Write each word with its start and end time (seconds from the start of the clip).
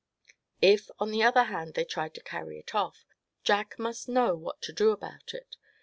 If 0.63 0.89
on 0.99 1.11
the 1.11 1.21
other 1.21 1.43
hand 1.43 1.75
they 1.75 1.85
tried 1.85 2.15
to 2.15 2.23
carry 2.23 2.57
it 2.57 2.73
off, 2.73 3.05
Jack 3.43 3.77
must 3.77 4.09
know 4.09 4.33
what 4.35 4.59
to 4.63 4.73
do 4.73 4.89
about 4.89 5.35
it. 5.35 5.57